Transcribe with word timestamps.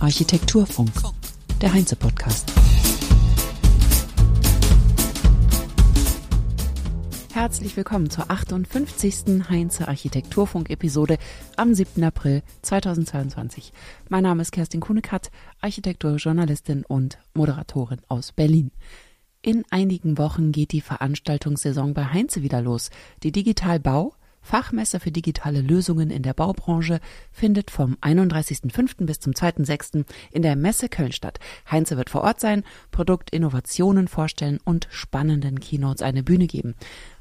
Architekturfunk, 0.00 0.90
der 1.60 1.74
Heinze-Podcast. 1.74 2.50
Herzlich 7.34 7.76
willkommen 7.76 8.08
zur 8.08 8.30
58. 8.30 9.50
Heinze 9.50 9.86
Architekturfunk-Episode 9.86 11.18
am 11.56 11.74
7. 11.74 12.02
April 12.04 12.42
2022. 12.62 13.74
Mein 14.08 14.22
Name 14.22 14.40
ist 14.40 14.52
Kerstin 14.52 14.80
Kunekat, 14.80 15.30
Architekturjournalistin 15.60 16.86
und 16.86 17.18
Moderatorin 17.34 18.00
aus 18.08 18.32
Berlin. 18.32 18.70
In 19.42 19.64
einigen 19.68 20.16
Wochen 20.16 20.52
geht 20.52 20.72
die 20.72 20.80
Veranstaltungssaison 20.80 21.92
bei 21.92 22.06
Heinze 22.06 22.42
wieder 22.42 22.62
los. 22.62 22.88
Die 23.22 23.30
Digital 23.30 23.78
Bau 23.78 24.14
Fachmesse 24.40 25.00
für 25.00 25.10
digitale 25.10 25.60
Lösungen 25.60 26.10
in 26.10 26.22
der 26.22 26.34
Baubranche 26.34 27.00
findet 27.30 27.70
vom 27.70 27.96
31.05. 28.00 29.04
bis 29.06 29.20
zum 29.20 29.32
2.06. 29.32 30.04
in 30.32 30.42
der 30.42 30.56
Messe 30.56 30.88
Köln 30.88 31.12
statt. 31.12 31.38
Heinze 31.70 31.96
wird 31.96 32.10
vor 32.10 32.22
Ort 32.22 32.40
sein, 32.40 32.64
Produktinnovationen 32.90 34.08
vorstellen 34.08 34.58
und 34.64 34.88
spannenden 34.90 35.60
Keynotes 35.60 36.02
eine 36.02 36.22
Bühne 36.22 36.46
geben. 36.46 36.74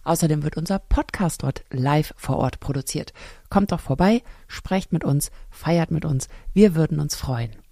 Außerdem 0.03 0.44
wird 0.44 0.58
unser 0.58 0.80
Podcast 0.80 1.44
dort 1.44 1.66
live 1.70 2.13
vor 2.16 2.38
Ort 2.38 2.59
produziert. 2.59 3.13
Kommt 3.49 3.72
doch 3.72 3.81
vorbei, 3.81 4.23
sprecht 4.47 4.94
mit 4.94 5.03
uns, 5.03 5.31
feiert 5.49 5.91
mit 5.91 6.05
uns. 6.05 6.30
Wir 6.53 6.75
würden 6.75 6.99
uns 6.99 7.16
freuen. 7.16 7.66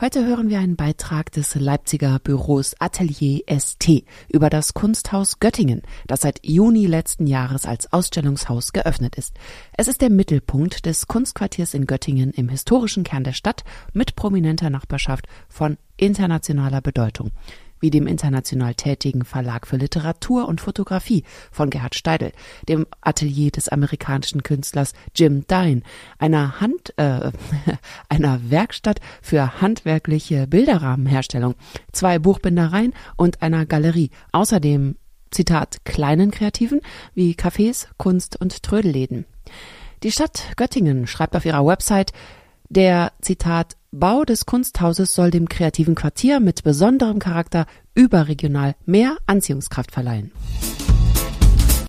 Heute 0.00 0.24
hören 0.24 0.48
wir 0.48 0.60
einen 0.60 0.76
Beitrag 0.76 1.32
des 1.32 1.56
Leipziger 1.56 2.20
Büros 2.20 2.76
Atelier 2.78 3.40
ST 3.58 4.04
über 4.32 4.48
das 4.48 4.72
Kunsthaus 4.72 5.40
Göttingen, 5.40 5.82
das 6.06 6.20
seit 6.20 6.38
Juni 6.46 6.86
letzten 6.86 7.26
Jahres 7.26 7.66
als 7.66 7.92
Ausstellungshaus 7.92 8.72
geöffnet 8.72 9.16
ist. 9.16 9.34
Es 9.76 9.88
ist 9.88 10.00
der 10.00 10.10
Mittelpunkt 10.10 10.86
des 10.86 11.08
Kunstquartiers 11.08 11.74
in 11.74 11.86
Göttingen 11.86 12.30
im 12.30 12.48
historischen 12.48 13.02
Kern 13.02 13.24
der 13.24 13.32
Stadt 13.32 13.64
mit 13.92 14.14
prominenter 14.14 14.70
Nachbarschaft 14.70 15.26
von 15.48 15.78
internationaler 15.96 16.80
Bedeutung 16.80 17.32
wie 17.80 17.90
dem 17.90 18.06
international 18.06 18.74
tätigen 18.74 19.24
Verlag 19.24 19.66
für 19.66 19.76
Literatur 19.76 20.48
und 20.48 20.60
Fotografie 20.60 21.24
von 21.50 21.70
Gerhard 21.70 21.94
Steidl, 21.94 22.32
dem 22.68 22.86
Atelier 23.00 23.50
des 23.50 23.68
amerikanischen 23.68 24.42
Künstlers 24.42 24.92
Jim 25.14 25.46
Dine, 25.46 25.82
einer 26.18 26.60
Hand, 26.60 26.94
äh, 26.96 27.30
einer 28.08 28.50
Werkstatt 28.50 29.00
für 29.22 29.60
handwerkliche 29.60 30.46
Bilderrahmenherstellung, 30.46 31.54
zwei 31.92 32.18
Buchbindereien 32.18 32.94
und 33.16 33.42
einer 33.42 33.66
Galerie. 33.66 34.10
Außerdem 34.32 34.96
Zitat 35.30 35.84
kleinen 35.84 36.30
Kreativen 36.30 36.80
wie 37.14 37.34
Cafés, 37.34 37.86
Kunst 37.96 38.40
und 38.40 38.62
Trödelläden. 38.62 39.26
Die 40.02 40.12
Stadt 40.12 40.52
Göttingen 40.56 41.06
schreibt 41.06 41.36
auf 41.36 41.44
ihrer 41.44 41.66
Website, 41.66 42.12
der 42.68 43.12
Zitat 43.20 43.76
Bau 43.90 44.26
des 44.26 44.44
Kunsthauses 44.44 45.14
soll 45.14 45.30
dem 45.30 45.48
kreativen 45.48 45.94
Quartier 45.94 46.40
mit 46.40 46.62
besonderem 46.62 47.18
Charakter 47.18 47.64
überregional 47.94 48.74
mehr 48.84 49.16
Anziehungskraft 49.24 49.92
verleihen. 49.92 50.30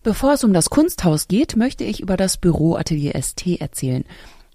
Bevor 0.02 0.32
es 0.34 0.46
um 0.46 0.54
das 0.54 0.70
Kunsthaus 0.70 1.28
geht, 1.28 1.58
möchte 1.58 1.84
ich 1.84 2.00
über 2.00 2.16
das 2.16 2.38
Büro 2.38 2.76
Atelier 2.76 3.22
ST 3.22 3.60
erzählen. 3.60 4.06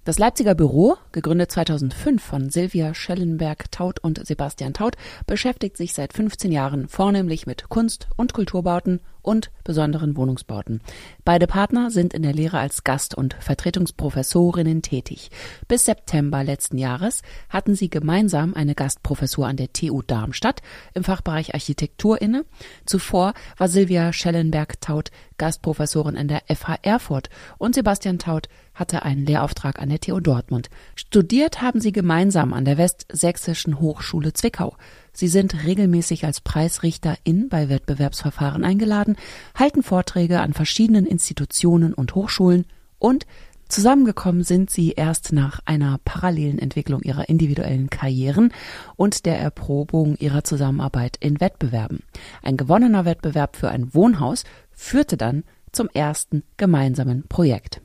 Das 0.04 0.18
Leipziger 0.18 0.54
Büro, 0.54 0.96
gegründet 1.14 1.50
2005 1.50 2.22
von 2.22 2.50
Silvia 2.50 2.92
Schellenberg-Taut 2.92 4.00
und 4.00 4.26
Sebastian 4.26 4.74
Taut, 4.74 4.96
beschäftigt 5.26 5.78
sich 5.78 5.94
seit 5.94 6.12
15 6.12 6.52
Jahren 6.52 6.88
vornehmlich 6.88 7.46
mit 7.46 7.70
Kunst- 7.70 8.08
und 8.16 8.34
Kulturbauten 8.34 9.00
und 9.24 9.50
besonderen 9.64 10.16
Wohnungsbauten. 10.16 10.82
Beide 11.24 11.46
Partner 11.46 11.90
sind 11.90 12.12
in 12.12 12.22
der 12.22 12.34
Lehre 12.34 12.58
als 12.58 12.84
Gast- 12.84 13.14
und 13.14 13.34
Vertretungsprofessorinnen 13.40 14.82
tätig. 14.82 15.30
Bis 15.66 15.86
September 15.86 16.44
letzten 16.44 16.76
Jahres 16.76 17.22
hatten 17.48 17.74
sie 17.74 17.88
gemeinsam 17.88 18.52
eine 18.52 18.74
Gastprofessur 18.74 19.46
an 19.46 19.56
der 19.56 19.72
TU 19.72 20.02
Darmstadt 20.02 20.60
im 20.92 21.04
Fachbereich 21.04 21.54
Architektur 21.54 22.20
inne. 22.20 22.44
Zuvor 22.84 23.32
war 23.56 23.68
Silvia 23.68 24.12
Schellenberg-Taut 24.12 25.10
Gastprofessorin 25.38 26.16
in 26.16 26.28
der 26.28 26.42
FH 26.54 26.78
Erfurt 26.82 27.30
und 27.56 27.74
Sebastian 27.74 28.18
Taut 28.18 28.48
hatte 28.74 29.04
einen 29.04 29.24
Lehrauftrag 29.24 29.80
an 29.80 29.88
der 29.88 30.00
TU 30.00 30.20
Dortmund. 30.20 30.68
Studiert 31.08 31.62
haben 31.62 31.80
sie 31.80 31.92
gemeinsam 31.92 32.52
an 32.52 32.64
der 32.64 32.76
Westsächsischen 32.76 33.78
Hochschule 33.78 34.32
Zwickau. 34.32 34.76
Sie 35.12 35.28
sind 35.28 35.64
regelmäßig 35.64 36.24
als 36.24 36.40
Preisrichterin 36.40 37.48
bei 37.48 37.68
Wettbewerbsverfahren 37.68 38.64
eingeladen, 38.64 39.16
halten 39.54 39.84
Vorträge 39.84 40.40
an 40.40 40.54
verschiedenen 40.54 41.06
Institutionen 41.06 41.94
und 41.94 42.16
Hochschulen 42.16 42.66
und 42.98 43.26
Zusammengekommen 43.68 44.44
sind 44.44 44.70
sie 44.70 44.92
erst 44.92 45.32
nach 45.32 45.60
einer 45.64 45.98
parallelen 46.04 46.58
Entwicklung 46.58 47.00
ihrer 47.02 47.28
individuellen 47.28 47.88
Karrieren 47.90 48.52
und 48.96 49.24
der 49.24 49.38
Erprobung 49.38 50.16
ihrer 50.16 50.44
Zusammenarbeit 50.44 51.16
in 51.18 51.40
Wettbewerben. 51.40 52.00
Ein 52.42 52.56
gewonnener 52.56 53.04
Wettbewerb 53.04 53.56
für 53.56 53.70
ein 53.70 53.94
Wohnhaus 53.94 54.44
führte 54.70 55.16
dann 55.16 55.44
zum 55.72 55.88
ersten 55.88 56.44
gemeinsamen 56.56 57.24
Projekt. 57.26 57.80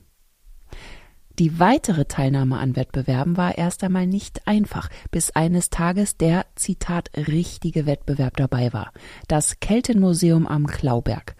Die 1.38 1.58
weitere 1.58 2.04
Teilnahme 2.04 2.58
an 2.58 2.76
Wettbewerben 2.76 3.36
war 3.36 3.56
erst 3.56 3.82
einmal 3.84 4.06
nicht 4.06 4.46
einfach, 4.46 4.90
bis 5.10 5.30
eines 5.30 5.70
Tages 5.70 6.16
der, 6.16 6.44
Zitat, 6.54 7.10
richtige 7.16 7.86
Wettbewerb 7.86 8.36
dabei 8.36 8.72
war. 8.72 8.92
Das 9.28 9.60
Keltenmuseum 9.60 10.46
am 10.46 10.66
Klauberg. 10.66 11.34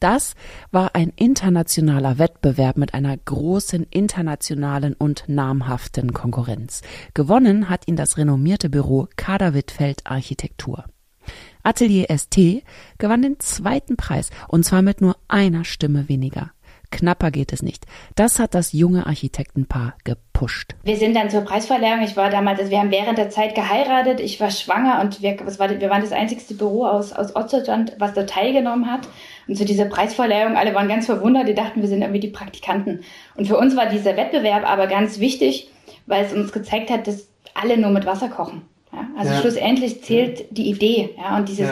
Das 0.00 0.34
war 0.72 0.94
ein 0.94 1.12
internationaler 1.16 2.18
Wettbewerb 2.18 2.76
mit 2.76 2.92
einer 2.92 3.16
großen 3.16 3.86
internationalen 3.90 4.94
und 4.94 5.24
namhaften 5.26 6.12
Konkurrenz. 6.12 6.82
Gewonnen 7.14 7.70
hat 7.70 7.88
ihn 7.88 7.96
das 7.96 8.18
renommierte 8.18 8.68
Büro 8.68 9.08
Kader-Wittfeld 9.16 10.02
Architektur. 10.04 10.84
Atelier 11.62 12.06
ST 12.16 12.62
gewann 12.98 13.22
den 13.22 13.40
zweiten 13.40 13.96
Preis 13.96 14.30
und 14.48 14.64
zwar 14.64 14.82
mit 14.82 15.00
nur 15.00 15.16
einer 15.28 15.64
Stimme 15.64 16.08
weniger. 16.08 16.52
Knapper 16.90 17.30
geht 17.30 17.52
es 17.52 17.62
nicht. 17.62 17.84
Das 18.14 18.38
hat 18.38 18.54
das 18.54 18.72
junge 18.72 19.06
Architektenpaar 19.06 19.94
gepusht. 20.04 20.74
Wir 20.82 20.96
sind 20.96 21.14
dann 21.14 21.30
zur 21.30 21.42
Preisverleihung. 21.42 22.02
Ich 22.02 22.16
war 22.16 22.30
damals, 22.30 22.58
also 22.58 22.70
wir 22.70 22.78
haben 22.78 22.90
während 22.90 23.18
der 23.18 23.30
Zeit 23.30 23.54
geheiratet. 23.54 24.20
Ich 24.20 24.40
war 24.40 24.50
schwanger 24.50 25.00
und 25.00 25.22
wir, 25.22 25.38
war, 25.58 25.80
wir 25.80 25.90
waren 25.90 26.02
das 26.02 26.12
einzigste 26.12 26.54
Büro 26.54 26.86
aus, 26.86 27.12
aus 27.12 27.34
Ostdeutschland, 27.34 27.96
was 27.98 28.14
da 28.14 28.24
teilgenommen 28.24 28.90
hat. 28.90 29.08
Und 29.48 29.56
zu 29.56 29.64
dieser 29.64 29.86
Preisverleihung, 29.86 30.56
alle 30.56 30.74
waren 30.74 30.88
ganz 30.88 31.06
verwundert. 31.06 31.48
Die 31.48 31.54
dachten, 31.54 31.82
wir 31.82 31.88
sind 31.88 32.02
irgendwie 32.02 32.20
die 32.20 32.28
Praktikanten. 32.28 33.02
Und 33.36 33.46
für 33.46 33.56
uns 33.56 33.76
war 33.76 33.86
dieser 33.86 34.16
Wettbewerb 34.16 34.64
aber 34.64 34.86
ganz 34.86 35.18
wichtig, 35.18 35.70
weil 36.06 36.24
es 36.24 36.32
uns 36.32 36.52
gezeigt 36.52 36.90
hat, 36.90 37.06
dass 37.06 37.28
alle 37.54 37.78
nur 37.78 37.90
mit 37.90 38.06
Wasser 38.06 38.28
kochen. 38.28 38.62
Also 39.16 39.32
ja. 39.32 39.40
schlussendlich 39.40 40.02
zählt 40.02 40.40
ja. 40.40 40.44
die 40.50 40.70
Idee. 40.70 41.10
Ja? 41.16 41.38
Und 41.38 41.48
dieses, 41.48 41.70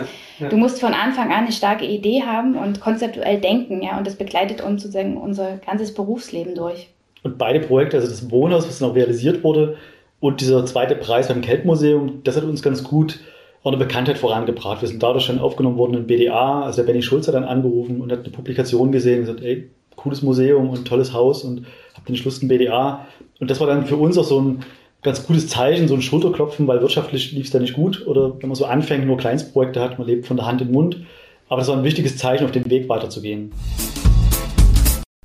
du 0.48 0.56
musst 0.56 0.80
von 0.80 0.94
Anfang 0.94 1.30
an 1.30 1.44
eine 1.44 1.52
starke 1.52 1.84
Idee 1.84 2.22
haben 2.22 2.56
und 2.56 2.80
konzeptuell 2.80 3.40
denken. 3.40 3.82
Ja? 3.82 3.98
Und 3.98 4.06
das 4.06 4.16
begleitet 4.16 4.62
uns 4.62 4.82
sozusagen 4.82 5.16
unser 5.16 5.58
ganzes 5.58 5.92
Berufsleben 5.94 6.54
durch. 6.54 6.88
Und 7.22 7.38
beide 7.38 7.60
Projekte, 7.60 7.96
also 7.96 8.08
das 8.08 8.30
Wohnhaus, 8.30 8.66
was 8.66 8.80
noch 8.80 8.94
realisiert 8.94 9.44
wurde, 9.44 9.76
und 10.20 10.40
dieser 10.40 10.64
zweite 10.64 10.94
Preis 10.94 11.28
beim 11.28 11.42
Keltmuseum, 11.42 12.22
das 12.24 12.36
hat 12.36 12.44
uns 12.44 12.62
ganz 12.62 12.82
gut 12.82 13.20
auch 13.62 13.72
eine 13.72 13.76
Bekanntheit 13.78 14.18
vorangebracht. 14.18 14.82
Wir 14.82 14.88
sind 14.88 15.02
dadurch 15.02 15.24
schon 15.24 15.38
aufgenommen 15.38 15.76
worden 15.76 15.94
in 15.94 16.06
BDA. 16.06 16.62
Also 16.62 16.76
der 16.76 16.86
Benny 16.86 17.02
Schulz 17.02 17.26
hat 17.28 17.34
dann 17.34 17.44
angerufen 17.44 18.00
und 18.00 18.12
hat 18.12 18.20
eine 18.20 18.30
Publikation 18.30 18.92
gesehen 18.92 19.20
und 19.20 19.26
gesagt, 19.26 19.42
ey, 19.42 19.70
cooles 19.96 20.22
Museum 20.22 20.70
und 20.70 20.86
tolles 20.86 21.12
Haus 21.12 21.44
und 21.44 21.66
hab 21.94 22.04
den 22.06 22.16
Schluss 22.16 22.38
in 22.38 22.48
BDA. 22.48 23.06
Und 23.40 23.50
das 23.50 23.60
war 23.60 23.66
dann 23.66 23.86
für 23.86 23.96
uns 23.96 24.18
auch 24.18 24.24
so 24.24 24.40
ein, 24.40 24.64
ganz 25.04 25.26
gutes 25.26 25.48
Zeichen, 25.48 25.86
so 25.86 25.94
ein 25.94 26.02
Schulterklopfen, 26.02 26.66
weil 26.66 26.80
wirtschaftlich 26.80 27.30
lief 27.32 27.44
es 27.44 27.52
da 27.52 27.60
nicht 27.60 27.74
gut 27.74 28.06
oder 28.06 28.40
wenn 28.40 28.48
man 28.48 28.56
so 28.56 28.64
anfängt, 28.64 29.06
nur 29.06 29.18
Kleinstprojekte 29.18 29.80
hat, 29.80 29.98
man 29.98 30.08
lebt 30.08 30.26
von 30.26 30.36
der 30.36 30.46
Hand 30.46 30.62
in 30.62 30.68
den 30.68 30.72
Mund. 30.72 31.06
Aber 31.48 31.58
das 31.60 31.68
war 31.68 31.76
ein 31.76 31.84
wichtiges 31.84 32.16
Zeichen, 32.16 32.44
auf 32.44 32.52
dem 32.52 32.68
Weg 32.70 32.88
weiterzugehen. 32.88 33.52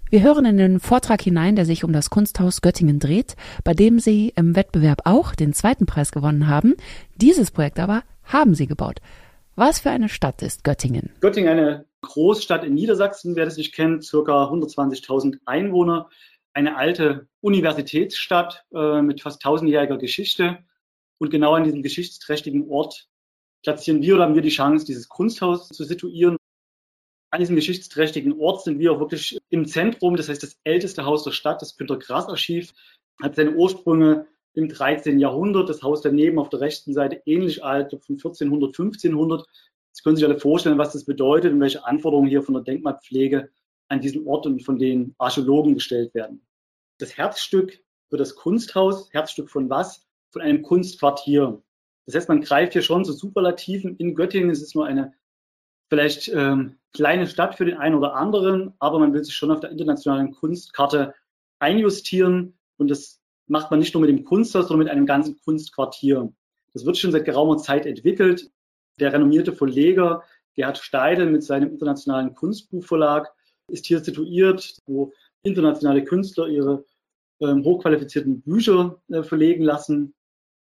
Wir 0.09 0.21
hören 0.21 0.45
in 0.45 0.57
den 0.57 0.79
Vortrag 0.79 1.21
hinein, 1.21 1.55
der 1.55 1.65
sich 1.65 1.83
um 1.83 1.93
das 1.93 2.09
Kunsthaus 2.09 2.61
Göttingen 2.61 2.99
dreht, 2.99 3.35
bei 3.63 3.73
dem 3.73 3.99
Sie 3.99 4.33
im 4.35 4.55
Wettbewerb 4.55 5.01
auch 5.05 5.33
den 5.33 5.53
zweiten 5.53 5.85
Preis 5.85 6.11
gewonnen 6.11 6.47
haben. 6.47 6.75
Dieses 7.15 7.51
Projekt 7.51 7.79
aber 7.79 8.03
haben 8.25 8.55
Sie 8.55 8.67
gebaut. 8.67 8.99
Was 9.55 9.79
für 9.79 9.91
eine 9.91 10.09
Stadt 10.09 10.41
ist 10.41 10.63
Göttingen? 10.63 11.11
Göttingen, 11.21 11.49
eine 11.49 11.85
Großstadt 12.01 12.63
in 12.63 12.73
Niedersachsen, 12.73 13.35
wer 13.35 13.45
das 13.45 13.55
nicht 13.55 13.73
kennt, 13.73 14.03
circa 14.03 14.45
120.000 14.45 15.37
Einwohner 15.45 16.09
eine 16.53 16.75
alte 16.75 17.27
Universitätsstadt 17.41 18.65
äh, 18.73 19.01
mit 19.01 19.21
fast 19.21 19.41
tausendjähriger 19.41 19.97
Geschichte. 19.97 20.59
Und 21.19 21.29
genau 21.29 21.53
an 21.53 21.63
diesem 21.63 21.83
geschichtsträchtigen 21.83 22.69
Ort 22.69 23.07
platzieren 23.63 24.01
wir 24.01 24.15
oder 24.15 24.23
haben 24.23 24.35
wir 24.35 24.41
die 24.41 24.49
Chance, 24.49 24.85
dieses 24.85 25.09
Kunsthaus 25.09 25.67
zu 25.69 25.83
situieren. 25.83 26.37
An 27.31 27.39
diesem 27.39 27.55
geschichtsträchtigen 27.55 28.39
Ort 28.39 28.63
sind 28.63 28.79
wir 28.79 28.91
auch 28.91 28.99
wirklich 28.99 29.37
im 29.49 29.67
Zentrum. 29.67 30.15
Das 30.15 30.29
heißt, 30.29 30.41
das 30.41 30.59
älteste 30.63 31.05
Haus 31.05 31.23
der 31.23 31.31
Stadt, 31.31 31.61
das 31.61 31.77
Günter 31.77 31.97
Grass 31.97 32.27
Archiv, 32.27 32.73
hat 33.21 33.35
seine 33.35 33.51
Ursprünge 33.51 34.27
im 34.53 34.69
13. 34.69 35.19
Jahrhundert. 35.19 35.69
Das 35.69 35.83
Haus 35.83 36.01
daneben 36.01 36.39
auf 36.39 36.49
der 36.49 36.61
rechten 36.61 36.93
Seite 36.93 37.21
ähnlich 37.25 37.63
alt, 37.63 37.91
von 37.91 38.15
1400, 38.15 38.69
1500. 38.69 39.45
Sie 39.91 40.03
können 40.03 40.15
sich 40.15 40.25
alle 40.25 40.39
vorstellen, 40.39 40.77
was 40.77 40.93
das 40.93 41.05
bedeutet 41.05 41.53
und 41.53 41.59
welche 41.59 41.85
Anforderungen 41.85 42.29
hier 42.29 42.41
von 42.41 42.55
der 42.55 42.63
Denkmalpflege 42.63 43.51
an 43.89 44.01
diesen 44.01 44.25
Ort 44.27 44.45
und 44.45 44.63
von 44.63 44.77
den 44.77 45.15
Archäologen 45.17 45.73
gestellt 45.73 46.13
werden. 46.13 46.41
das 46.99 47.17
Herzstück 47.17 47.79
für 48.09 48.17
das 48.17 48.35
Kunsthaus. 48.35 49.11
Herzstück 49.13 49.49
von 49.49 49.69
was? 49.69 50.05
Von 50.31 50.41
einem 50.41 50.61
Kunstquartier. 50.61 51.61
Das 52.05 52.15
heißt, 52.15 52.29
man 52.29 52.41
greift 52.41 52.73
hier 52.73 52.81
schon 52.81 53.05
zu 53.05 53.13
Superlativen. 53.13 53.95
In 53.97 54.15
Göttingen 54.15 54.49
ist 54.49 54.61
es 54.61 54.75
nur 54.75 54.85
eine 54.85 55.13
vielleicht 55.89 56.27
ähm, 56.29 56.77
kleine 56.93 57.27
Stadt 57.27 57.55
für 57.55 57.65
den 57.65 57.77
einen 57.77 57.95
oder 57.95 58.15
anderen, 58.15 58.73
aber 58.79 58.99
man 58.99 59.13
will 59.13 59.23
sich 59.23 59.35
schon 59.35 59.51
auf 59.51 59.59
der 59.59 59.71
internationalen 59.71 60.31
Kunstkarte 60.31 61.13
einjustieren. 61.59 62.57
Und 62.77 62.89
das 62.89 63.21
macht 63.47 63.71
man 63.71 63.79
nicht 63.79 63.93
nur 63.93 64.01
mit 64.01 64.09
dem 64.09 64.23
Kunsthaus, 64.23 64.67
sondern 64.67 64.85
mit 64.85 64.93
einem 64.93 65.05
ganzen 65.05 65.39
Kunstquartier. 65.41 66.31
Das 66.73 66.85
wird 66.85 66.97
schon 66.97 67.11
seit 67.11 67.25
geraumer 67.25 67.57
Zeit 67.57 67.85
entwickelt. 67.85 68.51
Der 68.99 69.13
renommierte 69.13 69.53
Verleger 69.53 70.23
Gerhard 70.55 70.77
Steidel 70.77 71.27
mit 71.27 71.43
seinem 71.43 71.71
internationalen 71.71 72.35
Kunstbuchverlag 72.35 73.31
ist 73.71 73.85
hier 73.85 74.03
situiert, 74.03 74.77
wo 74.85 75.13
internationale 75.43 76.03
Künstler 76.03 76.47
ihre 76.47 76.85
ähm, 77.41 77.63
hochqualifizierten 77.63 78.41
Bücher 78.41 79.01
äh, 79.09 79.23
verlegen 79.23 79.63
lassen. 79.63 80.13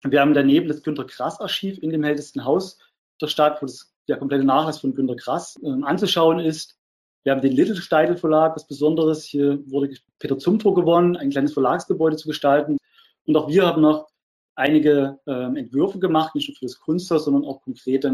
Wir 0.04 0.22
haben 0.22 0.34
daneben 0.34 0.68
das 0.68 0.84
Günter 0.84 1.06
Grass 1.06 1.40
Archiv 1.40 1.78
in 1.82 1.92
dem 1.92 2.04
ältesten 2.04 2.44
Haus 2.46 2.80
der 3.20 3.28
Stadt, 3.28 3.62
wo 3.62 3.66
das, 3.66 3.94
der 4.08 4.18
komplette 4.18 4.44
Nachlass 4.44 4.80
von 4.80 4.94
Günter 4.94 5.16
Grass 5.16 5.60
ähm, 5.64 5.84
anzuschauen 5.84 6.40
ist. 6.40 6.78
Wir 7.24 7.34
haben 7.34 7.42
den 7.42 7.54
Little 7.54 7.76
Steidel 7.76 8.18
Verlag, 8.18 8.56
was 8.56 8.68
Besonderes. 8.68 9.24
Hier 9.24 9.60
wurde 9.70 9.94
Peter 10.18 10.38
Zumthor 10.38 10.74
gewonnen, 10.74 11.16
ein 11.16 11.30
kleines 11.30 11.54
Verlagsgebäude 11.54 12.16
zu 12.16 12.28
gestalten. 12.28 12.78
Und 13.26 13.38
auch 13.38 13.48
wir 13.48 13.66
haben 13.66 13.82
noch 13.82 14.08
einige 14.56 15.20
ähm, 15.28 15.56
Entwürfe 15.56 16.00
gemacht, 16.00 16.34
nicht 16.34 16.50
nur 16.50 16.58
für 16.58 16.66
das 16.66 16.80
Kunsthaus, 16.80 17.26
sondern 17.26 17.46
auch 17.46 17.62
konkret 17.62 18.08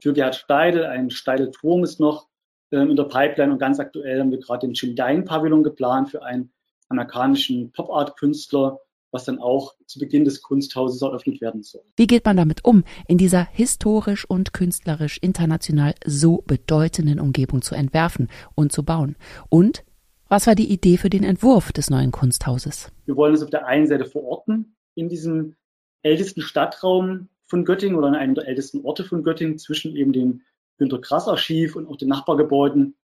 für 0.00 0.12
Gerhard 0.12 0.36
Steidel. 0.36 0.86
Ein 0.86 1.10
Steidel-Turm 1.10 1.84
ist 1.84 2.00
noch 2.00 2.28
ähm, 2.72 2.90
in 2.90 2.96
der 2.96 3.04
Pipeline 3.04 3.52
und 3.52 3.58
ganz 3.58 3.78
aktuell 3.78 4.20
haben 4.20 4.30
wir 4.30 4.38
gerade 4.38 4.66
den 4.66 4.74
Jim 4.74 4.94
Dine 4.94 5.22
Pavillon 5.22 5.62
geplant 5.62 6.10
für 6.10 6.22
einen 6.22 6.50
amerikanischen 6.88 7.72
Pop-Art-Künstler, 7.72 8.78
was 9.10 9.24
dann 9.24 9.38
auch 9.38 9.74
zu 9.86 9.98
Beginn 9.98 10.24
des 10.24 10.42
Kunsthauses 10.42 11.00
eröffnet 11.00 11.40
werden 11.40 11.62
soll. 11.62 11.82
Wie 11.96 12.06
geht 12.06 12.24
man 12.24 12.36
damit 12.36 12.64
um, 12.64 12.84
in 13.08 13.18
dieser 13.18 13.44
historisch 13.44 14.28
und 14.28 14.52
künstlerisch 14.52 15.18
international 15.18 15.94
so 16.04 16.42
bedeutenden 16.46 17.20
Umgebung 17.20 17.62
zu 17.62 17.74
entwerfen 17.74 18.28
und 18.54 18.72
zu 18.72 18.82
bauen? 18.82 19.16
Und 19.48 19.84
was 20.28 20.46
war 20.46 20.54
die 20.56 20.70
Idee 20.72 20.96
für 20.96 21.10
den 21.10 21.22
Entwurf 21.22 21.72
des 21.72 21.88
neuen 21.88 22.10
Kunsthauses? 22.10 22.90
Wir 23.04 23.16
wollen 23.16 23.34
es 23.34 23.42
auf 23.42 23.50
der 23.50 23.66
einen 23.66 23.86
Seite 23.86 24.06
verorten 24.06 24.76
in 24.94 25.08
diesem 25.08 25.54
ältesten 26.02 26.42
Stadtraum 26.42 27.28
von 27.46 27.64
Göttingen 27.64 27.96
oder 27.96 28.08
in 28.08 28.14
einem 28.16 28.34
der 28.34 28.48
ältesten 28.48 28.84
Orte 28.84 29.04
von 29.04 29.22
Göttingen 29.22 29.58
zwischen 29.58 29.94
eben 29.94 30.12
dem 30.12 30.42
Günter 30.78 30.98
Grass 31.00 31.28
Archiv 31.28 31.76
und 31.76 31.86
auch 31.88 31.96
den 31.96 32.08
Nachbargebäuden 32.08 32.96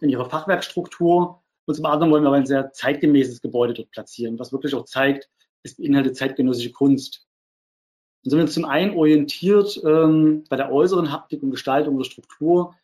in 0.00 0.10
ihrer 0.10 0.28
Fachwerkstruktur. 0.28 1.42
Und 1.64 1.74
zum 1.74 1.86
anderen 1.86 2.12
wollen 2.12 2.22
wir 2.22 2.28
aber 2.28 2.36
ein 2.36 2.46
sehr 2.46 2.72
zeitgemäßes 2.72 3.40
Gebäude 3.40 3.74
dort 3.74 3.90
platzieren, 3.90 4.38
was 4.38 4.52
wirklich 4.52 4.74
auch 4.74 4.84
zeigt, 4.84 5.28
es 5.62 5.76
beinhaltet 5.76 6.16
zeitgenössische 6.16 6.72
Kunst. 6.72 7.26
Und 8.24 8.30
sind 8.30 8.38
wir 8.38 8.46
zum 8.46 8.64
einen 8.64 8.96
orientiert 8.96 9.80
ähm, 9.84 10.44
bei 10.48 10.56
der 10.56 10.72
äußeren 10.72 11.12
Haptik 11.12 11.42
und 11.42 11.50
Gestaltung 11.50 11.96
der 11.98 12.04
Struktur 12.04 12.74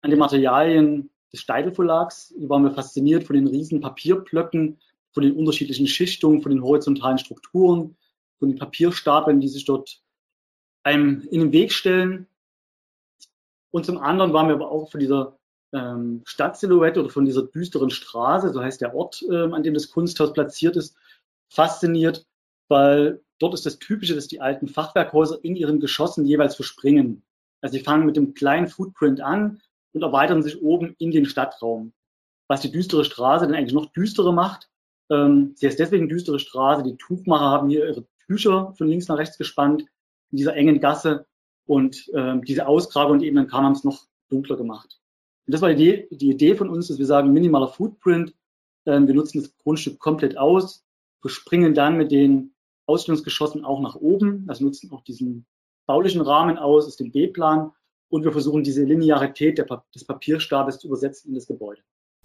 an 0.00 0.10
den 0.10 0.18
Materialien 0.18 1.10
des 1.32 1.40
Steidel 1.40 1.72
Verlags. 1.72 2.32
Hier 2.36 2.48
waren 2.48 2.64
wir 2.64 2.72
fasziniert 2.72 3.24
von 3.24 3.34
den 3.34 3.46
riesen 3.46 3.80
Papierblöcken, 3.80 4.78
von 5.12 5.22
den 5.22 5.36
unterschiedlichen 5.36 5.86
Schichtungen, 5.86 6.42
von 6.42 6.50
den 6.50 6.62
horizontalen 6.62 7.18
Strukturen, 7.18 7.96
von 8.38 8.48
den 8.48 8.58
Papierstapeln, 8.58 9.40
die 9.40 9.48
sich 9.48 9.64
dort 9.64 10.02
einem 10.82 11.26
in 11.30 11.40
den 11.40 11.52
Weg 11.52 11.72
stellen. 11.72 12.26
Und 13.72 13.86
zum 13.86 13.98
anderen 13.98 14.32
waren 14.32 14.48
wir 14.48 14.54
aber 14.54 14.70
auch 14.70 14.90
von 14.90 15.00
dieser 15.00 15.38
ähm, 15.72 16.22
Stadtsilhouette 16.24 17.00
oder 17.00 17.10
von 17.10 17.24
dieser 17.24 17.42
düsteren 17.42 17.90
Straße, 17.90 18.52
so 18.52 18.62
heißt 18.62 18.80
der 18.80 18.94
Ort, 18.94 19.24
ähm, 19.30 19.54
an 19.54 19.62
dem 19.62 19.74
das 19.74 19.90
Kunsthaus 19.90 20.32
platziert 20.32 20.76
ist, 20.76 20.96
fasziniert, 21.48 22.26
weil 22.68 23.22
dort 23.38 23.54
ist 23.54 23.66
das 23.66 23.78
Typische, 23.78 24.14
dass 24.14 24.28
die 24.28 24.40
alten 24.40 24.68
Fachwerkhäuser 24.68 25.38
in 25.42 25.56
ihren 25.56 25.80
Geschossen 25.80 26.26
jeweils 26.26 26.54
verspringen. 26.54 27.22
Also 27.62 27.78
sie 27.78 27.84
fangen 27.84 28.06
mit 28.06 28.16
dem 28.16 28.34
kleinen 28.34 28.68
Footprint 28.68 29.20
an 29.20 29.60
und 29.92 30.02
erweitern 30.02 30.42
sich 30.42 30.60
oben 30.62 30.94
in 30.98 31.10
den 31.10 31.24
Stadtraum. 31.24 31.92
Was 32.48 32.60
die 32.60 32.72
düstere 32.72 33.04
Straße 33.04 33.46
dann 33.46 33.54
eigentlich 33.54 33.72
noch 33.72 33.92
düsterer 33.92 34.32
macht. 34.32 34.68
Ähm, 35.10 35.52
sie 35.56 35.66
ist 35.66 35.78
deswegen 35.78 36.08
düstere 36.08 36.38
Straße. 36.38 36.82
Die 36.82 36.96
Tuchmacher 36.96 37.46
haben 37.46 37.68
hier 37.70 37.86
ihre 37.86 38.04
Tücher 38.26 38.74
von 38.76 38.88
links 38.88 39.08
nach 39.08 39.16
rechts 39.16 39.38
gespannt 39.38 39.82
in 40.30 40.38
dieser 40.38 40.54
engen 40.54 40.80
Gasse 40.80 41.26
und 41.66 42.10
ähm, 42.14 42.44
diese 42.44 42.66
Ausgrabung, 42.66 43.18
die 43.18 43.26
eben 43.26 43.36
dann 43.36 43.46
kam, 43.46 43.64
haben 43.64 43.72
es 43.72 43.84
noch 43.84 44.06
dunkler 44.28 44.56
gemacht. 44.56 45.00
Und 45.46 45.54
das 45.54 45.62
war 45.62 45.72
die 45.72 45.82
Idee, 45.82 46.08
die 46.10 46.30
Idee 46.30 46.54
von 46.54 46.68
uns, 46.68 46.88
dass 46.88 46.98
wir 46.98 47.06
sagen, 47.06 47.32
minimaler 47.32 47.68
Footprint. 47.68 48.34
Ähm, 48.86 49.06
wir 49.06 49.14
nutzen 49.14 49.40
das 49.40 49.56
Grundstück 49.58 49.98
komplett 49.98 50.36
aus, 50.36 50.84
wir 51.22 51.30
springen 51.30 51.74
dann 51.74 51.96
mit 51.96 52.10
den 52.10 52.54
Ausstellungsgeschossen 52.86 53.64
auch 53.64 53.80
nach 53.80 53.94
oben, 53.94 54.44
also 54.48 54.64
nutzen 54.64 54.90
auch 54.92 55.02
diesen 55.02 55.46
baulichen 55.86 56.20
Rahmen 56.20 56.58
aus, 56.58 56.86
aus 56.86 56.96
dem 56.96 57.12
B-Plan 57.12 57.72
und 58.08 58.24
wir 58.24 58.32
versuchen 58.32 58.64
diese 58.64 58.84
Linearität 58.84 59.58
der, 59.58 59.66
des 59.94 60.04
Papierstabes 60.04 60.78
zu 60.78 60.88
übersetzen 60.88 61.30
in 61.30 61.34
das 61.34 61.46
Gebäude. 61.46 61.82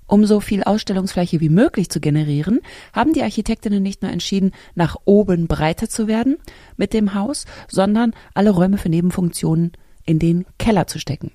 Um 0.07 0.25
so 0.25 0.39
viel 0.39 0.63
Ausstellungsfläche 0.63 1.41
wie 1.41 1.49
möglich 1.49 1.89
zu 1.89 1.99
generieren, 1.99 2.61
haben 2.93 3.13
die 3.13 3.23
Architektinnen 3.23 3.83
nicht 3.83 4.01
nur 4.01 4.11
entschieden, 4.11 4.51
nach 4.73 4.95
oben 5.03 5.47
breiter 5.47 5.89
zu 5.89 6.07
werden 6.07 6.37
mit 6.77 6.93
dem 6.93 7.13
Haus, 7.13 7.45
sondern 7.67 8.13
alle 8.33 8.51
Räume 8.51 8.77
für 8.77 8.89
Nebenfunktionen 8.89 9.73
in 10.05 10.19
den 10.19 10.45
Keller 10.57 10.87
zu 10.87 10.97
stecken. 10.97 11.31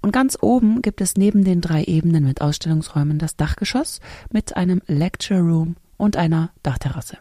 Und 0.00 0.12
ganz 0.12 0.38
oben 0.40 0.82
gibt 0.82 1.00
es 1.00 1.16
neben 1.16 1.44
den 1.44 1.60
drei 1.60 1.82
Ebenen 1.84 2.24
mit 2.24 2.40
Ausstellungsräumen 2.40 3.18
das 3.18 3.36
Dachgeschoss 3.36 4.00
mit 4.30 4.56
einem 4.56 4.80
Lecture 4.86 5.40
Room 5.40 5.76
und 5.96 6.16
einer 6.16 6.50
Dachterrasse. 6.62 7.18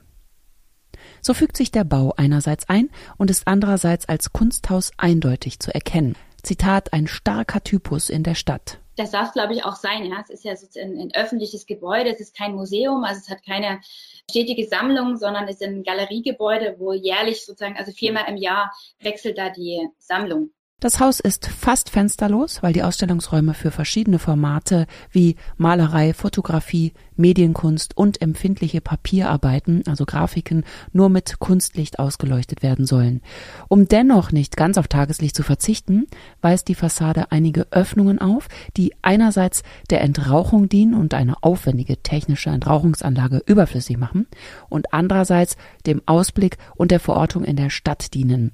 So 1.22 1.34
fügt 1.34 1.58
sich 1.58 1.72
der 1.72 1.86
Bau 1.86 2.14
einerseits 2.18 2.68
ein 2.70 2.90
und 3.18 3.32
ist 3.32 3.48
andererseits 3.48 4.08
als 4.10 4.34
Kunsthaus 4.34 4.92
eindeutig 4.98 5.60
zu 5.60 5.74
erkennen. 5.74 6.16
Zitat, 6.44 6.92
ein 6.92 7.08
starker 7.08 7.64
Typus 7.64 8.10
in 8.10 8.24
der 8.24 8.36
Stadt, 8.36 8.80
das 8.96 9.12
darf 9.12 9.34
glaube 9.34 9.54
ich, 9.54 9.64
auch 9.64 9.76
sein. 9.76 10.06
Ja? 10.06 10.22
Es 10.22 10.30
ist 10.30 10.44
ja 10.44 10.56
sozusagen 10.56 11.00
ein 11.00 11.14
öffentliches 11.14 11.66
Gebäude, 11.66 12.12
es 12.12 12.20
ist 12.20 12.36
kein 12.36 12.56
Museum, 12.56 13.04
also 13.04 13.20
es 13.20 13.30
hat 13.30 13.46
keine 13.46 13.82
stetige 14.30 14.68
Sammlung, 14.68 15.18
sondern 15.18 15.46
es 15.46 15.62
ist 15.62 15.64
ein 15.64 15.84
Galeriegebäude, 15.84 16.76
wo 16.80 16.94
jährlich 16.94 17.46
sozusagen, 17.46 17.78
also 17.78 17.92
viermal 17.92 18.26
im 18.30 18.38
Jahr 18.38 18.72
wechselt 19.00 19.38
da 19.38 19.50
die 19.50 19.88
Sammlung. 19.98 20.52
Das 20.84 21.00
Haus 21.00 21.22
ist 21.22 21.48
fast 21.48 21.92
fensterlos, 21.92 22.62
weil 22.62 22.74
die 22.74 22.84
Ausstellungsräume 22.84 23.54
für 23.54 23.72
verschiedene 23.72 24.20
Formate 24.20 24.86
wie 25.12 25.38
Malerei, 25.56 26.14
Fotografie, 26.14 26.92
Medienkunst 27.16 27.96
und 27.96 28.22
empfindliche 28.22 28.82
Papierarbeiten, 28.82 29.84
also 29.88 30.06
Grafiken, 30.06 30.66
nur 30.92 31.08
mit 31.08 31.40
Kunstlicht 31.40 32.00
ausgeleuchtet 32.00 32.64
werden 32.64 32.86
sollen. 32.86 33.22
Um 33.70 33.88
dennoch 33.88 34.34
nicht 34.34 34.58
ganz 34.58 34.78
auf 34.78 34.90
Tageslicht 34.90 35.38
zu 35.38 35.44
verzichten, 35.44 36.06
weist 36.42 36.68
die 36.68 36.76
Fassade 36.76 37.32
einige 37.32 37.66
Öffnungen 37.72 38.20
auf, 38.20 38.50
die 38.76 38.94
einerseits 39.04 39.64
der 39.90 40.02
Entrauchung 40.02 40.68
dienen 40.68 40.96
und 40.96 41.14
eine 41.14 41.42
aufwendige 41.44 41.96
technische 42.04 42.50
Entrauchungsanlage 42.50 43.42
überflüssig 43.46 43.98
machen 43.98 44.28
und 44.68 44.94
andererseits 44.94 45.56
dem 45.86 46.02
Ausblick 46.08 46.58
und 46.76 46.92
der 46.92 47.00
Verortung 47.00 47.46
in 47.46 47.56
der 47.56 47.70
Stadt 47.70 48.14
dienen. 48.14 48.52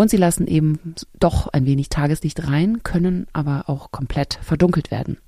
Und 0.00 0.08
sie 0.08 0.16
lassen 0.16 0.46
eben 0.46 0.94
doch 1.18 1.48
ein 1.48 1.66
wenig 1.66 1.90
Tageslicht 1.90 2.48
rein, 2.48 2.82
können 2.82 3.26
aber 3.34 3.64
auch 3.66 3.90
komplett 3.90 4.38
verdunkelt 4.40 4.90
werden. 4.90 5.18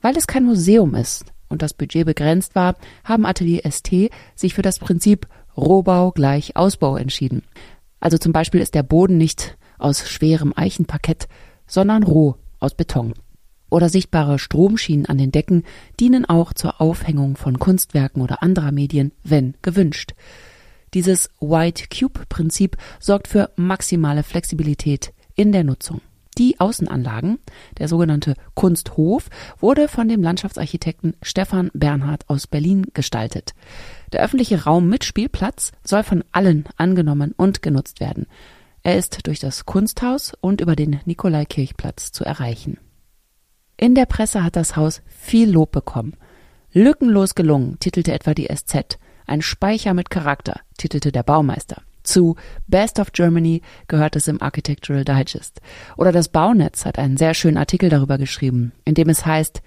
Weil 0.00 0.16
es 0.16 0.26
kein 0.26 0.46
Museum 0.46 0.94
ist 0.94 1.26
und 1.50 1.60
das 1.60 1.74
Budget 1.74 2.06
begrenzt 2.06 2.54
war, 2.54 2.76
haben 3.04 3.26
Atelier 3.26 3.60
ST 3.70 4.08
sich 4.34 4.54
für 4.54 4.62
das 4.62 4.78
Prinzip 4.78 5.28
Rohbau 5.54 6.12
gleich 6.12 6.56
Ausbau 6.56 6.96
entschieden. 6.96 7.42
Also 8.00 8.16
zum 8.16 8.32
Beispiel 8.32 8.62
ist 8.62 8.74
der 8.74 8.84
Boden 8.84 9.18
nicht 9.18 9.58
aus 9.76 10.08
schwerem 10.08 10.54
Eichenparkett, 10.56 11.28
sondern 11.66 12.02
roh 12.02 12.36
aus 12.58 12.74
Beton. 12.74 13.12
Oder 13.68 13.90
sichtbare 13.90 14.38
Stromschienen 14.38 15.04
an 15.04 15.18
den 15.18 15.30
Decken 15.30 15.64
dienen 16.00 16.24
auch 16.24 16.54
zur 16.54 16.80
Aufhängung 16.80 17.36
von 17.36 17.58
Kunstwerken 17.58 18.22
oder 18.22 18.42
anderer 18.42 18.72
Medien, 18.72 19.12
wenn 19.24 19.56
gewünscht. 19.60 20.14
Dieses 20.94 21.30
White 21.40 21.84
Cube 21.88 22.26
Prinzip 22.28 22.76
sorgt 22.98 23.28
für 23.28 23.50
maximale 23.56 24.22
Flexibilität 24.22 25.12
in 25.34 25.52
der 25.52 25.64
Nutzung. 25.64 26.00
Die 26.38 26.58
Außenanlagen, 26.58 27.38
der 27.78 27.88
sogenannte 27.88 28.34
Kunsthof, 28.54 29.28
wurde 29.58 29.88
von 29.88 30.08
dem 30.08 30.22
Landschaftsarchitekten 30.22 31.14
Stefan 31.22 31.70
Bernhard 31.74 32.28
aus 32.28 32.46
Berlin 32.46 32.86
gestaltet. 32.94 33.52
Der 34.12 34.22
öffentliche 34.22 34.64
Raum 34.64 34.88
mit 34.88 35.04
Spielplatz 35.04 35.72
soll 35.84 36.02
von 36.02 36.24
allen 36.32 36.64
angenommen 36.76 37.34
und 37.36 37.62
genutzt 37.62 38.00
werden. 38.00 38.26
Er 38.82 38.96
ist 38.96 39.26
durch 39.26 39.38
das 39.38 39.66
Kunsthaus 39.66 40.32
und 40.40 40.60
über 40.60 40.76
den 40.76 41.00
Nikolaikirchplatz 41.04 42.12
zu 42.12 42.24
erreichen. 42.24 42.78
In 43.76 43.94
der 43.94 44.06
Presse 44.06 44.42
hat 44.42 44.56
das 44.56 44.76
Haus 44.76 45.02
viel 45.06 45.50
Lob 45.50 45.72
bekommen. 45.72 46.16
Lückenlos 46.72 47.34
gelungen, 47.34 47.78
titelte 47.80 48.12
etwa 48.12 48.34
die 48.34 48.48
SZ. 48.48 48.98
Ein 49.30 49.42
Speicher 49.42 49.94
mit 49.94 50.10
Charakter, 50.10 50.58
titelte 50.76 51.12
der 51.12 51.22
Baumeister. 51.22 51.82
Zu 52.02 52.34
Best 52.66 52.98
of 52.98 53.12
Germany 53.12 53.62
gehört 53.86 54.16
es 54.16 54.26
im 54.26 54.42
Architectural 54.42 55.04
Digest. 55.04 55.60
Oder 55.96 56.10
das 56.10 56.30
Baunetz 56.30 56.84
hat 56.84 56.98
einen 56.98 57.16
sehr 57.16 57.34
schönen 57.34 57.56
Artikel 57.56 57.90
darüber 57.90 58.18
geschrieben, 58.18 58.72
in 58.84 58.94
dem 58.94 59.08
es 59.08 59.24
heißt, 59.24 59.62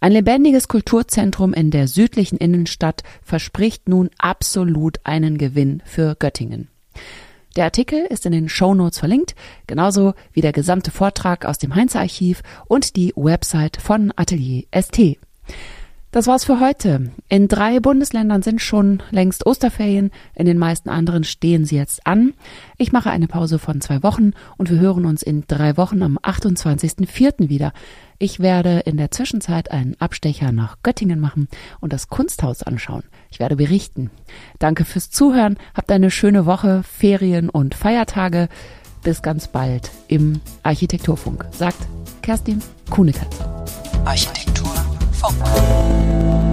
Ein 0.00 0.12
lebendiges 0.12 0.68
Kulturzentrum 0.68 1.54
in 1.54 1.70
der 1.70 1.88
südlichen 1.88 2.36
Innenstadt 2.36 3.02
verspricht 3.22 3.88
nun 3.88 4.10
absolut 4.18 4.98
einen 5.04 5.38
Gewinn 5.38 5.82
für 5.86 6.14
Göttingen. 6.14 6.68
Der 7.56 7.64
Artikel 7.64 8.04
ist 8.10 8.26
in 8.26 8.32
den 8.32 8.50
Show 8.50 8.74
Notes 8.74 8.98
verlinkt, 8.98 9.34
genauso 9.66 10.12
wie 10.34 10.42
der 10.42 10.52
gesamte 10.52 10.90
Vortrag 10.90 11.46
aus 11.46 11.56
dem 11.56 11.74
Heinze 11.74 11.98
Archiv 11.98 12.42
und 12.66 12.94
die 12.94 13.14
Website 13.16 13.78
von 13.80 14.12
Atelier 14.16 14.64
ST. 14.78 15.16
Das 16.10 16.26
war's 16.26 16.44
für 16.44 16.58
heute. 16.58 17.10
In 17.28 17.48
drei 17.48 17.80
Bundesländern 17.80 18.40
sind 18.40 18.62
schon 18.62 19.02
längst 19.10 19.44
Osterferien, 19.44 20.10
in 20.34 20.46
den 20.46 20.56
meisten 20.56 20.88
anderen 20.88 21.22
stehen 21.22 21.66
sie 21.66 21.76
jetzt 21.76 22.06
an. 22.06 22.32
Ich 22.78 22.92
mache 22.92 23.10
eine 23.10 23.28
Pause 23.28 23.58
von 23.58 23.82
zwei 23.82 24.02
Wochen 24.02 24.32
und 24.56 24.70
wir 24.70 24.78
hören 24.78 25.04
uns 25.04 25.22
in 25.22 25.44
drei 25.46 25.76
Wochen 25.76 26.02
am 26.02 26.16
28.04. 26.16 27.50
wieder. 27.50 27.74
Ich 28.18 28.40
werde 28.40 28.80
in 28.80 28.96
der 28.96 29.10
Zwischenzeit 29.10 29.70
einen 29.70 29.96
Abstecher 30.00 30.50
nach 30.50 30.78
Göttingen 30.82 31.20
machen 31.20 31.46
und 31.78 31.92
das 31.92 32.08
Kunsthaus 32.08 32.62
anschauen. 32.62 33.02
Ich 33.30 33.38
werde 33.38 33.56
berichten. 33.56 34.10
Danke 34.58 34.86
fürs 34.86 35.10
Zuhören, 35.10 35.58
habt 35.74 35.92
eine 35.92 36.10
schöne 36.10 36.46
Woche, 36.46 36.82
Ferien 36.84 37.50
und 37.50 37.74
Feiertage. 37.74 38.48
Bis 39.02 39.20
ganz 39.20 39.48
bald 39.48 39.90
im 40.08 40.40
Architekturfunk, 40.62 41.44
sagt 41.52 41.86
Kerstin 42.22 42.62
Kuhnekatz. 42.90 43.38
Architektur 44.06 44.57
放。 45.18 46.47